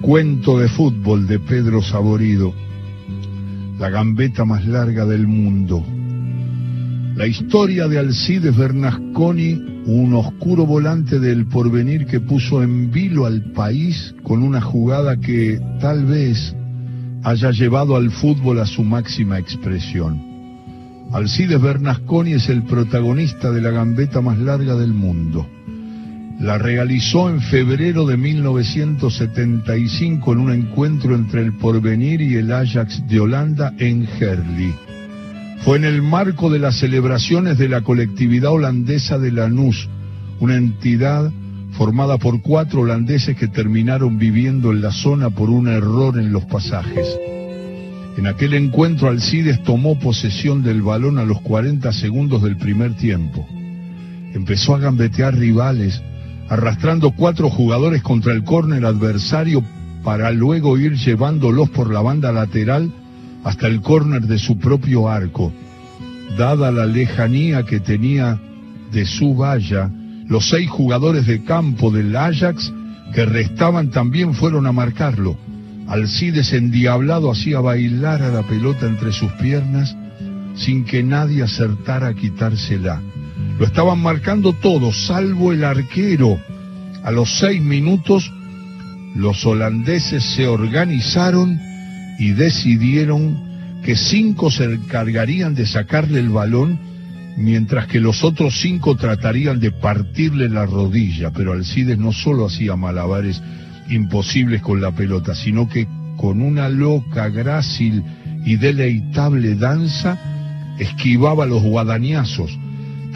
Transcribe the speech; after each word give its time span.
Cuento 0.00 0.58
de 0.58 0.68
fútbol 0.68 1.26
de 1.26 1.38
Pedro 1.38 1.82
Saborido. 1.82 2.52
La 3.78 3.88
gambeta 3.88 4.44
más 4.44 4.66
larga 4.66 5.06
del 5.06 5.26
mundo. 5.26 5.82
La 7.16 7.26
historia 7.26 7.88
de 7.88 7.98
Alcides 7.98 8.54
Bernasconi, 8.54 9.54
un 9.86 10.12
oscuro 10.12 10.66
volante 10.66 11.18
del 11.18 11.46
porvenir 11.46 12.04
que 12.04 12.20
puso 12.20 12.62
en 12.62 12.90
vilo 12.90 13.24
al 13.24 13.52
país 13.52 14.14
con 14.22 14.42
una 14.42 14.60
jugada 14.60 15.16
que 15.16 15.58
tal 15.80 16.04
vez 16.04 16.54
haya 17.24 17.50
llevado 17.50 17.96
al 17.96 18.10
fútbol 18.10 18.60
a 18.60 18.66
su 18.66 18.84
máxima 18.84 19.38
expresión. 19.38 20.22
Alcides 21.10 21.60
Bernasconi 21.60 22.34
es 22.34 22.50
el 22.50 22.64
protagonista 22.64 23.50
de 23.50 23.62
la 23.62 23.70
gambeta 23.70 24.20
más 24.20 24.38
larga 24.38 24.76
del 24.76 24.92
mundo 24.92 25.46
la 26.40 26.58
realizó 26.58 27.30
en 27.30 27.40
febrero 27.40 28.04
de 28.06 28.16
1975 28.16 30.32
en 30.32 30.38
un 30.38 30.52
encuentro 30.52 31.14
entre 31.14 31.40
el 31.40 31.54
Porvenir 31.54 32.20
y 32.20 32.34
el 32.34 32.52
Ajax 32.52 33.06
de 33.08 33.20
Holanda 33.20 33.72
en 33.78 34.06
Herli. 34.20 34.74
Fue 35.62 35.78
en 35.78 35.84
el 35.84 36.02
marco 36.02 36.50
de 36.50 36.58
las 36.58 36.78
celebraciones 36.78 37.56
de 37.58 37.68
la 37.68 37.80
colectividad 37.80 38.52
holandesa 38.52 39.18
de 39.18 39.32
Lanús, 39.32 39.88
una 40.38 40.56
entidad 40.56 41.32
formada 41.72 42.18
por 42.18 42.42
cuatro 42.42 42.82
holandeses 42.82 43.36
que 43.36 43.48
terminaron 43.48 44.18
viviendo 44.18 44.72
en 44.72 44.82
la 44.82 44.92
zona 44.92 45.30
por 45.30 45.50
un 45.50 45.68
error 45.68 46.18
en 46.18 46.32
los 46.32 46.44
pasajes. 46.44 47.18
En 48.16 48.26
aquel 48.26 48.54
encuentro 48.54 49.08
Alcides 49.08 49.62
tomó 49.62 49.98
posesión 49.98 50.62
del 50.62 50.82
balón 50.82 51.18
a 51.18 51.24
los 51.24 51.40
40 51.42 51.92
segundos 51.92 52.42
del 52.42 52.56
primer 52.56 52.94
tiempo. 52.94 53.46
Empezó 54.32 54.74
a 54.74 54.78
gambetear 54.78 55.34
rivales, 55.34 56.02
arrastrando 56.48 57.10
cuatro 57.12 57.50
jugadores 57.50 58.02
contra 58.02 58.32
el 58.32 58.44
córner 58.44 58.84
adversario 58.84 59.62
para 60.04 60.30
luego 60.30 60.78
ir 60.78 60.94
llevándolos 60.94 61.70
por 61.70 61.92
la 61.92 62.00
banda 62.00 62.32
lateral 62.32 62.90
hasta 63.44 63.66
el 63.66 63.80
córner 63.80 64.22
de 64.22 64.38
su 64.38 64.58
propio 64.58 65.08
arco. 65.08 65.52
Dada 66.36 66.70
la 66.70 66.86
lejanía 66.86 67.64
que 67.64 67.80
tenía 67.80 68.40
de 68.92 69.04
su 69.04 69.34
valla, 69.34 69.90
los 70.28 70.48
seis 70.48 70.68
jugadores 70.70 71.26
de 71.26 71.44
campo 71.44 71.90
del 71.90 72.14
Ajax 72.16 72.72
que 73.12 73.24
restaban 73.24 73.90
también 73.90 74.34
fueron 74.34 74.66
a 74.66 74.72
marcarlo. 74.72 75.36
Alcides 75.88 76.52
endiablado 76.52 77.30
hacía 77.30 77.60
bailar 77.60 78.22
a 78.22 78.28
la 78.28 78.42
pelota 78.42 78.86
entre 78.86 79.12
sus 79.12 79.30
piernas 79.32 79.96
sin 80.56 80.84
que 80.84 81.02
nadie 81.02 81.42
acertara 81.42 82.08
a 82.08 82.14
quitársela. 82.14 83.00
Lo 83.58 83.64
estaban 83.64 84.00
marcando 84.00 84.52
todos, 84.52 85.06
salvo 85.06 85.52
el 85.52 85.64
arquero. 85.64 86.38
A 87.02 87.10
los 87.10 87.38
seis 87.38 87.62
minutos, 87.62 88.30
los 89.14 89.46
holandeses 89.46 90.22
se 90.22 90.46
organizaron 90.46 91.58
y 92.18 92.32
decidieron 92.32 93.80
que 93.82 93.96
cinco 93.96 94.50
se 94.50 94.64
encargarían 94.64 95.54
de 95.54 95.66
sacarle 95.66 96.20
el 96.20 96.28
balón, 96.28 96.78
mientras 97.38 97.86
que 97.86 97.98
los 97.98 98.24
otros 98.24 98.60
cinco 98.60 98.96
tratarían 98.96 99.58
de 99.58 99.70
partirle 99.72 100.50
la 100.50 100.66
rodilla. 100.66 101.30
Pero 101.30 101.52
Alcides 101.52 101.96
no 101.96 102.12
solo 102.12 102.46
hacía 102.46 102.76
malabares 102.76 103.42
imposibles 103.88 104.60
con 104.60 104.82
la 104.82 104.92
pelota, 104.92 105.34
sino 105.34 105.66
que 105.66 105.88
con 106.18 106.42
una 106.42 106.68
loca, 106.68 107.30
grácil 107.30 108.02
y 108.44 108.56
deleitable 108.56 109.54
danza 109.54 110.18
esquivaba 110.78 111.46
los 111.46 111.62
guadañazos 111.62 112.58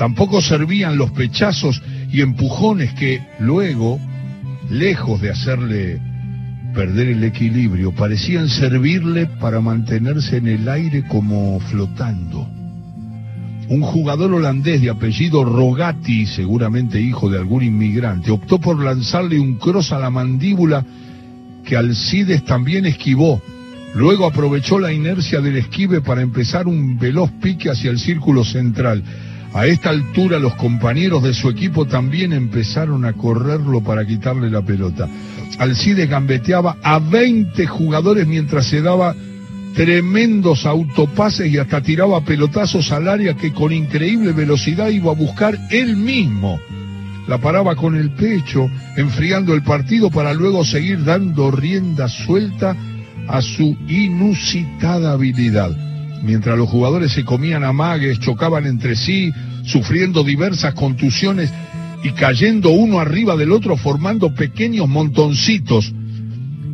Tampoco 0.00 0.40
servían 0.40 0.96
los 0.96 1.10
pechazos 1.10 1.82
y 2.10 2.22
empujones 2.22 2.94
que 2.94 3.22
luego, 3.38 4.00
lejos 4.70 5.20
de 5.20 5.28
hacerle 5.28 6.00
perder 6.74 7.08
el 7.08 7.22
equilibrio, 7.22 7.92
parecían 7.92 8.48
servirle 8.48 9.26
para 9.26 9.60
mantenerse 9.60 10.38
en 10.38 10.48
el 10.48 10.66
aire 10.70 11.06
como 11.06 11.60
flotando. 11.60 12.48
Un 13.68 13.82
jugador 13.82 14.32
holandés 14.32 14.80
de 14.80 14.88
apellido 14.88 15.44
Rogati, 15.44 16.24
seguramente 16.24 16.98
hijo 16.98 17.28
de 17.28 17.36
algún 17.36 17.62
inmigrante, 17.62 18.30
optó 18.30 18.58
por 18.58 18.82
lanzarle 18.82 19.38
un 19.38 19.56
cross 19.56 19.92
a 19.92 19.98
la 19.98 20.08
mandíbula 20.08 20.82
que 21.62 21.76
Alcides 21.76 22.42
también 22.46 22.86
esquivó. 22.86 23.42
Luego 23.94 24.24
aprovechó 24.24 24.78
la 24.78 24.94
inercia 24.94 25.42
del 25.42 25.58
esquive 25.58 26.00
para 26.00 26.22
empezar 26.22 26.68
un 26.68 26.98
veloz 26.98 27.30
pique 27.32 27.68
hacia 27.68 27.90
el 27.90 27.98
círculo 27.98 28.44
central. 28.44 29.04
A 29.52 29.66
esta 29.66 29.90
altura 29.90 30.38
los 30.38 30.54
compañeros 30.54 31.24
de 31.24 31.34
su 31.34 31.48
equipo 31.48 31.84
también 31.84 32.32
empezaron 32.32 33.04
a 33.04 33.14
correrlo 33.14 33.80
para 33.80 34.06
quitarle 34.06 34.48
la 34.48 34.62
pelota. 34.62 35.08
Alcides 35.58 36.08
gambeteaba 36.08 36.76
a 36.82 37.00
20 37.00 37.66
jugadores 37.66 38.26
mientras 38.28 38.66
se 38.66 38.80
daba 38.80 39.14
tremendos 39.74 40.66
autopases 40.66 41.52
y 41.52 41.58
hasta 41.58 41.80
tiraba 41.80 42.20
pelotazos 42.20 42.92
al 42.92 43.08
área 43.08 43.34
que 43.34 43.52
con 43.52 43.72
increíble 43.72 44.32
velocidad 44.32 44.88
iba 44.88 45.10
a 45.10 45.16
buscar 45.16 45.58
él 45.70 45.96
mismo. 45.96 46.60
La 47.26 47.38
paraba 47.38 47.74
con 47.74 47.96
el 47.96 48.10
pecho, 48.10 48.68
enfriando 48.96 49.52
el 49.54 49.62
partido 49.62 50.10
para 50.10 50.32
luego 50.32 50.64
seguir 50.64 51.04
dando 51.04 51.50
rienda 51.50 52.08
suelta 52.08 52.76
a 53.28 53.42
su 53.42 53.76
inusitada 53.88 55.12
habilidad 55.12 55.89
mientras 56.22 56.56
los 56.56 56.68
jugadores 56.68 57.12
se 57.12 57.24
comían 57.24 57.64
amagues, 57.64 58.20
chocaban 58.20 58.66
entre 58.66 58.96
sí, 58.96 59.32
sufriendo 59.64 60.22
diversas 60.24 60.74
contusiones 60.74 61.52
y 62.02 62.10
cayendo 62.12 62.70
uno 62.70 63.00
arriba 63.00 63.36
del 63.36 63.52
otro 63.52 63.76
formando 63.76 64.34
pequeños 64.34 64.88
montoncitos. 64.88 65.92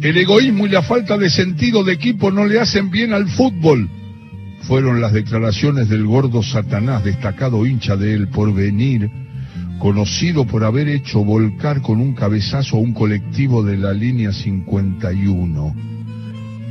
El 0.03 0.17
egoísmo 0.17 0.67
y 0.67 0.71
la 0.71 0.83
falta 0.83 1.17
de 1.17 1.31
sentido 1.31 1.83
de 1.83 1.95
equipo 1.95 2.31
no 2.31 2.47
le 2.47 2.61
hacen 2.61 2.91
bien 2.91 3.13
al 3.13 3.29
fútbol. 3.29 3.89
Fueron 4.63 5.01
las 5.01 5.13
declaraciones 5.13 5.89
del 5.89 6.05
gordo 6.05 6.43
Satanás, 6.43 7.05
destacado 7.05 7.67
hincha 7.67 7.97
de 7.97 8.15
él 8.15 8.29
por 8.29 8.53
venir, 8.53 9.11
conocido 9.79 10.47
por 10.47 10.65
haber 10.65 10.89
hecho 10.89 11.25
volcar 11.25 11.83
con 11.83 12.01
un 12.01 12.15
cabezazo 12.15 12.77
a 12.77 12.81
un 12.81 12.93
colectivo 12.93 13.63
de 13.63 13.79
la 13.79 13.93
línea 13.93 14.33
51. 14.33 15.96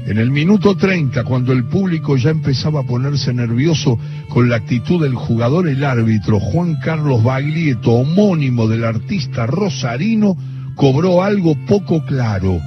En 0.06 0.20
el 0.20 0.30
minuto 0.30 0.78
30, 0.78 1.24
cuando 1.24 1.52
el 1.52 1.64
público 1.64 2.16
ya 2.16 2.30
empezaba 2.30 2.82
a 2.82 2.86
ponerse 2.86 3.34
nervioso 3.34 3.98
con 4.30 4.48
la 4.50 4.58
actitud 4.58 5.02
del 5.02 5.16
jugador, 5.16 5.68
el 5.68 5.84
árbitro 5.84 6.40
Juan 6.40 6.76
Carlos 6.76 7.24
Baglietto, 7.24 7.92
homónimo 7.92 8.68
del 8.68 8.86
artista 8.86 9.48
rosarino, 9.48 10.38
cobró 10.76 11.24
algo 11.24 11.56
poco 11.66 12.06
claro. 12.06 12.62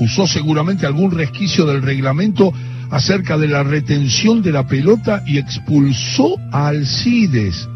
Usó 0.00 0.26
seguramente 0.26 0.84
algún 0.84 1.12
resquicio 1.12 1.66
del 1.66 1.82
reglamento 1.82 2.52
acerca 2.90 3.38
de 3.38 3.46
la 3.46 3.62
retención 3.62 4.42
de 4.42 4.50
la 4.50 4.66
pelota 4.66 5.22
y 5.24 5.38
expulsó 5.38 6.34
a 6.50 6.66
Alcides. 6.66 7.68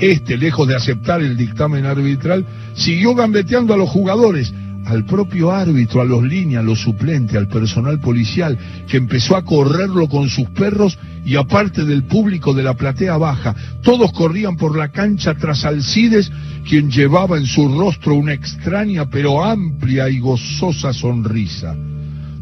Este, 0.00 0.36
lejos 0.36 0.68
de 0.68 0.76
aceptar 0.76 1.22
el 1.22 1.38
dictamen 1.38 1.86
arbitral, 1.86 2.44
siguió 2.74 3.14
gambeteando 3.14 3.72
a 3.72 3.78
los 3.78 3.88
jugadores 3.88 4.52
al 4.86 5.04
propio 5.04 5.50
árbitro, 5.50 6.00
a 6.00 6.04
los 6.04 6.22
líneas, 6.22 6.60
a 6.60 6.66
los 6.66 6.80
suplentes, 6.80 7.36
al 7.36 7.48
personal 7.48 8.00
policial, 8.00 8.58
que 8.88 8.96
empezó 8.96 9.36
a 9.36 9.44
correrlo 9.44 10.08
con 10.08 10.28
sus 10.28 10.48
perros 10.50 10.98
y 11.24 11.36
aparte 11.36 11.84
del 11.84 12.04
público 12.04 12.52
de 12.52 12.62
la 12.62 12.74
platea 12.74 13.16
baja. 13.16 13.54
Todos 13.82 14.12
corrían 14.12 14.56
por 14.56 14.76
la 14.76 14.88
cancha 14.88 15.34
tras 15.34 15.64
Alcides, 15.64 16.30
quien 16.68 16.90
llevaba 16.90 17.38
en 17.38 17.46
su 17.46 17.68
rostro 17.68 18.14
una 18.14 18.32
extraña 18.32 19.08
pero 19.08 19.44
amplia 19.44 20.08
y 20.08 20.18
gozosa 20.18 20.92
sonrisa. 20.92 21.74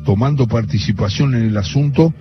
Tomando 0.04 0.48
participación 0.48 1.34
en 1.34 1.42
el 1.42 1.56
asunto, 1.56 2.12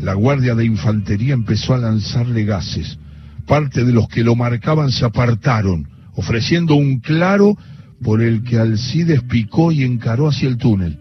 la 0.00 0.14
Guardia 0.14 0.54
de 0.54 0.64
Infantería 0.64 1.34
empezó 1.34 1.74
a 1.74 1.78
lanzarle 1.78 2.44
gases. 2.44 2.98
Parte 3.46 3.84
de 3.84 3.92
los 3.92 4.08
que 4.08 4.24
lo 4.24 4.34
marcaban 4.34 4.90
se 4.90 5.04
apartaron, 5.04 5.88
ofreciendo 6.14 6.74
un 6.74 6.98
claro 6.98 7.56
por 8.02 8.22
el 8.22 8.42
que 8.42 8.58
Alcides 8.58 9.22
picó 9.22 9.70
y 9.72 9.84
encaró 9.84 10.28
hacia 10.28 10.48
el 10.48 10.56
túnel. 10.56 10.98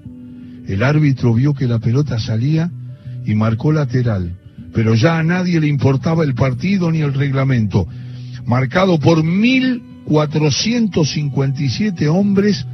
El 0.67 0.83
árbitro 0.83 1.33
vio 1.33 1.53
que 1.53 1.65
la 1.67 1.79
pelota 1.79 2.19
salía 2.19 2.69
y 3.25 3.35
marcó 3.35 3.71
lateral, 3.71 4.35
pero 4.73 4.95
ya 4.95 5.17
a 5.17 5.23
nadie 5.23 5.61
le 5.61 5.67
importaba 5.67 6.23
el 6.23 6.35
partido 6.35 6.91
ni 6.91 7.01
el 7.01 7.13
reglamento. 7.13 7.87
Marcado 8.45 8.99
por 8.99 9.23
1.457 9.23 12.07
hombres, 12.07 12.65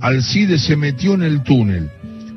Alcides 0.00 0.62
se 0.62 0.76
metió 0.76 1.14
en 1.14 1.22
el 1.22 1.42
túnel, 1.42 1.90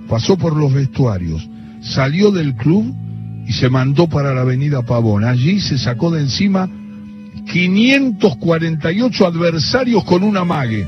pasó 0.08 0.38
por 0.38 0.56
los 0.56 0.74
vestuarios, 0.74 1.50
salió 1.82 2.32
del 2.32 2.56
club 2.56 2.96
y 3.48 3.54
se 3.54 3.70
mandó 3.70 4.08
para 4.08 4.34
la 4.34 4.42
avenida 4.42 4.82
Pavón. 4.84 5.24
Allí 5.24 5.60
se 5.60 5.78
sacó 5.78 6.10
de 6.12 6.22
encima 6.22 6.68
548 7.52 9.26
adversarios 9.26 10.04
con 10.04 10.24
una 10.24 10.46
mague 10.46 10.88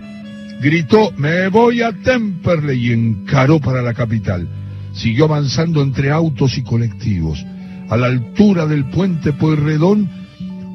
Gritó, 0.62 1.12
me 1.18 1.50
voy 1.50 1.82
a 1.82 1.92
Temperley 1.92 2.88
y 2.88 2.94
encaró 2.94 3.60
para 3.60 3.82
la 3.82 3.94
capital. 3.94 4.48
Siguió 4.94 5.26
avanzando 5.26 5.82
entre 5.82 6.12
autos 6.12 6.58
y 6.58 6.64
colectivos. 6.64 7.46
A 7.90 7.98
la 7.98 8.08
altura 8.08 8.66
del 8.66 8.86
puente 8.86 9.34
Pueyrredón, 9.34 10.10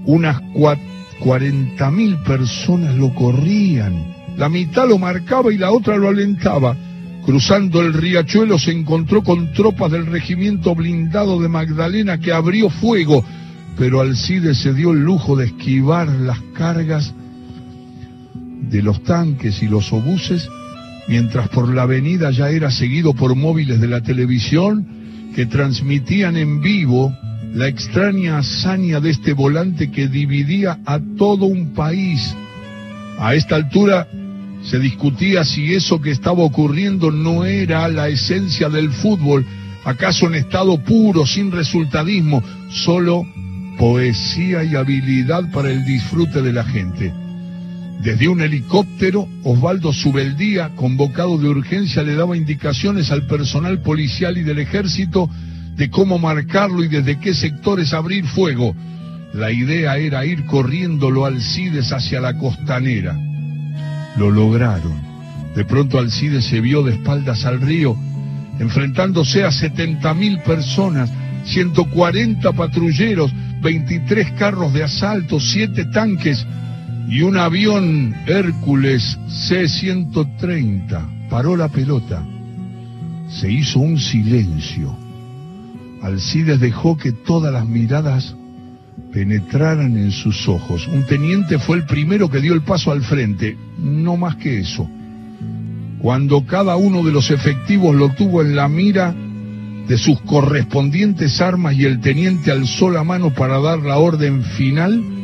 unas 0.04 0.40
cuarenta 1.20 1.90
mil 1.90 2.16
personas 2.18 2.94
lo 2.96 3.14
corrían. 3.14 4.14
La 4.36 4.48
mitad 4.48 4.88
lo 4.88 4.98
marcaba 4.98 5.52
y 5.52 5.58
la 5.58 5.70
otra 5.70 5.96
lo 5.96 6.08
alentaba. 6.08 6.76
Cruzando 7.24 7.80
el 7.80 7.92
riachuelo 7.92 8.58
se 8.58 8.72
encontró 8.72 9.22
con 9.22 9.52
tropas 9.52 9.92
del 9.92 10.06
regimiento 10.06 10.74
blindado 10.74 11.40
de 11.40 11.48
Magdalena 11.48 12.18
que 12.18 12.32
abrió 12.32 12.70
fuego, 12.70 13.24
pero 13.76 14.00
Alcides 14.00 14.58
se 14.58 14.72
dio 14.72 14.92
el 14.92 15.00
lujo 15.00 15.36
de 15.36 15.46
esquivar 15.46 16.08
las 16.08 16.40
cargas 16.54 17.14
de 18.60 18.82
los 18.82 19.02
tanques 19.02 19.62
y 19.62 19.68
los 19.68 19.92
obuses, 19.92 20.48
mientras 21.08 21.48
por 21.48 21.72
la 21.72 21.82
avenida 21.82 22.30
ya 22.30 22.50
era 22.50 22.70
seguido 22.70 23.14
por 23.14 23.34
móviles 23.34 23.80
de 23.80 23.88
la 23.88 24.02
televisión 24.02 24.86
que 25.34 25.46
transmitían 25.46 26.36
en 26.36 26.60
vivo 26.60 27.14
la 27.54 27.66
extraña 27.66 28.38
hazaña 28.38 29.00
de 29.00 29.10
este 29.10 29.32
volante 29.32 29.90
que 29.90 30.08
dividía 30.08 30.78
a 30.84 31.00
todo 31.16 31.46
un 31.46 31.72
país. 31.74 32.36
A 33.18 33.34
esta 33.34 33.56
altura 33.56 34.06
se 34.62 34.78
discutía 34.78 35.44
si 35.44 35.74
eso 35.74 36.00
que 36.00 36.10
estaba 36.10 36.42
ocurriendo 36.42 37.10
no 37.10 37.44
era 37.44 37.88
la 37.88 38.08
esencia 38.08 38.68
del 38.68 38.90
fútbol, 38.90 39.46
acaso 39.84 40.26
en 40.26 40.34
estado 40.34 40.82
puro, 40.84 41.26
sin 41.26 41.50
resultadismo, 41.50 42.42
solo 42.70 43.24
poesía 43.78 44.64
y 44.64 44.74
habilidad 44.74 45.50
para 45.52 45.70
el 45.70 45.84
disfrute 45.84 46.42
de 46.42 46.52
la 46.52 46.64
gente. 46.64 47.12
Desde 48.02 48.28
un 48.28 48.40
helicóptero, 48.40 49.28
Osvaldo 49.42 49.92
Subeldía, 49.92 50.70
convocado 50.76 51.36
de 51.36 51.48
urgencia, 51.48 52.02
le 52.04 52.14
daba 52.14 52.36
indicaciones 52.36 53.10
al 53.10 53.26
personal 53.26 53.80
policial 53.82 54.38
y 54.38 54.42
del 54.42 54.60
ejército 54.60 55.28
de 55.76 55.90
cómo 55.90 56.18
marcarlo 56.18 56.84
y 56.84 56.88
desde 56.88 57.18
qué 57.18 57.34
sectores 57.34 57.92
abrir 57.92 58.24
fuego. 58.24 58.74
La 59.32 59.50
idea 59.50 59.96
era 59.96 60.24
ir 60.24 60.46
corriéndolo 60.46 61.24
Alcides 61.26 61.92
hacia 61.92 62.20
la 62.20 62.38
costanera. 62.38 63.18
Lo 64.16 64.30
lograron. 64.30 65.08
De 65.56 65.64
pronto 65.64 65.98
Alcides 65.98 66.44
se 66.44 66.60
vio 66.60 66.84
de 66.84 66.94
espaldas 66.94 67.44
al 67.44 67.60
río, 67.60 67.96
enfrentándose 68.60 69.44
a 69.44 69.50
70 69.50 70.14
mil 70.14 70.38
personas, 70.40 71.10
140 71.46 72.52
patrulleros, 72.52 73.32
23 73.60 74.32
carros 74.32 74.72
de 74.72 74.84
asalto, 74.84 75.40
7 75.40 75.86
tanques, 75.86 76.46
y 77.08 77.22
un 77.22 77.38
avión 77.38 78.14
Hércules 78.26 79.18
C-130 79.28 81.28
paró 81.30 81.56
la 81.56 81.68
pelota. 81.68 82.22
Se 83.30 83.50
hizo 83.50 83.80
un 83.80 83.98
silencio. 83.98 84.94
Alcides 86.02 86.60
dejó 86.60 86.98
que 86.98 87.12
todas 87.12 87.52
las 87.52 87.66
miradas 87.66 88.36
penetraran 89.12 89.96
en 89.96 90.10
sus 90.10 90.48
ojos. 90.48 90.86
Un 90.86 91.06
teniente 91.06 91.58
fue 91.58 91.78
el 91.78 91.86
primero 91.86 92.28
que 92.28 92.40
dio 92.40 92.52
el 92.52 92.62
paso 92.62 92.92
al 92.92 93.02
frente, 93.02 93.56
no 93.78 94.18
más 94.18 94.36
que 94.36 94.60
eso. 94.60 94.88
Cuando 96.00 96.44
cada 96.44 96.76
uno 96.76 97.02
de 97.02 97.12
los 97.12 97.30
efectivos 97.30 97.96
lo 97.96 98.10
tuvo 98.10 98.42
en 98.42 98.54
la 98.54 98.68
mira 98.68 99.14
de 99.88 99.96
sus 99.96 100.20
correspondientes 100.20 101.40
armas 101.40 101.74
y 101.74 101.86
el 101.86 102.00
teniente 102.00 102.50
alzó 102.50 102.90
la 102.90 103.02
mano 103.02 103.32
para 103.32 103.58
dar 103.60 103.78
la 103.78 103.96
orden 103.96 104.42
final, 104.42 105.17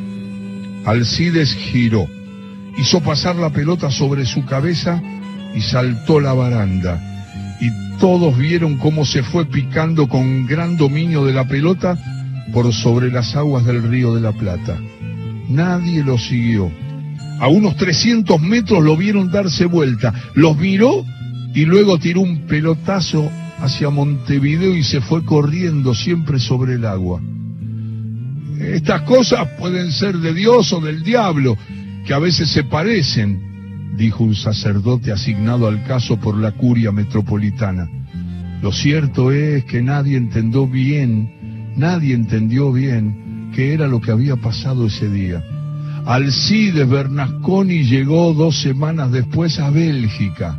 Alcides 0.85 1.55
giró, 1.55 2.07
hizo 2.77 3.01
pasar 3.01 3.37
la 3.37 3.51
pelota 3.51 3.91
sobre 3.91 4.27
su 4.27 4.45
cabeza 4.45 5.03
y 5.55 5.61
saltó 5.61 6.21
la 6.21 6.33
baranda. 6.35 7.01
Y 7.61 7.71
todos 7.99 8.37
vieron 8.37 8.77
cómo 8.77 9.05
se 9.05 9.23
fue 9.23 9.47
picando 9.47 10.09
con 10.09 10.47
gran 10.47 10.77
dominio 10.77 11.25
de 11.25 11.33
la 11.33 11.47
pelota 11.47 11.97
por 12.53 12.73
sobre 12.73 13.11
las 13.11 13.35
aguas 13.35 13.65
del 13.65 13.83
río 13.83 14.15
de 14.15 14.21
la 14.21 14.33
Plata. 14.33 14.79
Nadie 15.49 16.05
lo 16.05 16.19
siguió. 16.19 16.71
A 17.41 17.49
unos 17.49 17.77
300 17.77 18.41
metros 18.41 18.83
lo 18.83 18.97
vieron 18.97 19.31
darse 19.31 19.65
vuelta, 19.65 20.13
los 20.35 20.57
miró 20.57 21.05
y 21.55 21.65
luego 21.65 21.99
tiró 21.99 22.21
un 22.21 22.47
pelotazo 22.47 23.31
hacia 23.59 23.91
Montevideo 23.91 24.77
y 24.77 24.83
se 24.83 25.01
fue 25.01 25.25
corriendo 25.25 25.95
siempre 25.95 26.39
sobre 26.39 26.75
el 26.75 26.85
agua. 26.85 27.21
Estas 28.73 29.03
cosas 29.03 29.49
pueden 29.59 29.93
ser 29.93 30.17
de 30.19 30.33
Dios 30.33 30.73
o 30.73 30.81
del 30.81 31.03
diablo, 31.03 31.57
que 32.07 32.15
a 32.15 32.19
veces 32.19 32.51
se 32.51 32.65
parecen, 32.65 33.95
dijo 33.97 34.25
un 34.25 34.35
sacerdote 34.35 35.13
asignado 35.13 35.69
al 35.69 35.85
caso 35.85 36.19
por 36.19 36.37
la 36.37 36.53
curia 36.53 36.91
metropolitana. 36.91 37.89
Lo 38.63 38.73
cierto 38.73 39.31
es 39.31 39.65
que 39.65 39.83
nadie 39.83 40.17
entendió 40.17 40.67
bien, 40.67 41.75
nadie 41.77 42.15
entendió 42.15 42.73
bien 42.73 43.51
qué 43.55 43.75
era 43.75 43.87
lo 43.87 44.01
que 44.01 44.11
había 44.11 44.37
pasado 44.37 44.87
ese 44.87 45.11
día. 45.11 45.43
Alcides 46.07 46.89
Bernasconi 46.89 47.85
llegó 47.85 48.35
dos 48.35 48.61
semanas 48.61 49.13
después 49.13 49.59
a 49.59 49.71
Bélgica. 49.71 50.57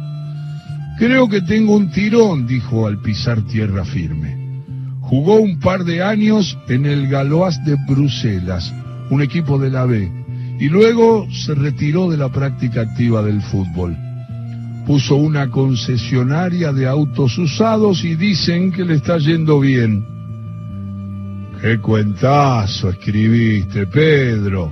Creo 0.98 1.28
que 1.28 1.42
tengo 1.42 1.76
un 1.76 1.92
tirón, 1.92 2.48
dijo 2.48 2.88
al 2.88 3.02
pisar 3.02 3.42
tierra 3.42 3.84
firme. 3.84 4.45
Jugó 5.06 5.36
un 5.36 5.60
par 5.60 5.84
de 5.84 6.02
años 6.02 6.58
en 6.68 6.88
el 6.88 7.08
Galois 7.08 7.64
de 7.64 7.76
Bruselas, 7.88 8.74
un 9.12 9.22
equipo 9.22 9.60
de 9.60 9.70
la 9.70 9.86
B, 9.86 10.12
y 10.60 10.68
luego 10.68 11.28
se 11.32 11.54
retiró 11.54 12.10
de 12.10 12.18
la 12.18 12.30
práctica 12.30 12.82
activa 12.82 13.22
del 13.22 13.40
fútbol. 13.44 13.96
Puso 14.88 15.16
una 15.16 15.52
concesionaria 15.52 16.74
de 16.74 16.88
autos 16.88 17.38
usados 17.38 18.04
y 18.04 18.16
dicen 18.16 18.72
que 18.72 18.84
le 18.84 18.96
está 18.96 19.20
yendo 19.20 19.60
bien. 19.60 20.04
¡Qué 21.62 21.78
cuentazo 21.78 22.90
escribiste, 22.90 23.86
Pedro! 23.86 24.72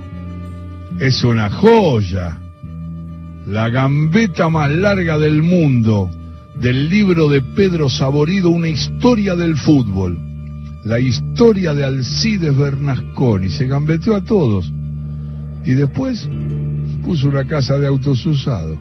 Es 0.98 1.22
una 1.22 1.48
joya. 1.48 2.38
La 3.46 3.68
gambeta 3.68 4.48
más 4.48 4.70
larga 4.70 5.16
del 5.16 5.44
mundo 5.44 6.10
del 6.60 6.88
libro 6.88 7.28
de 7.28 7.42
Pedro 7.42 7.88
Saborido, 7.88 8.50
Una 8.50 8.68
historia 8.68 9.34
del 9.34 9.56
fútbol. 9.56 10.18
La 10.84 11.00
historia 11.00 11.74
de 11.74 11.84
Alcides 11.84 12.56
Bernasconi. 12.56 13.48
Se 13.48 13.66
gambeteó 13.66 14.14
a 14.14 14.22
todos. 14.22 14.70
Y 15.64 15.72
después 15.72 16.28
puso 17.04 17.28
una 17.28 17.46
casa 17.46 17.78
de 17.78 17.86
autos 17.86 18.24
usados. 18.26 18.78